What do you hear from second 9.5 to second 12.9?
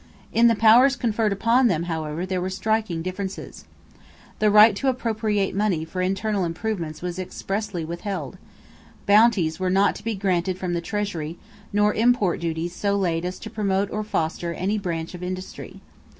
were not to be granted from the treasury nor import duties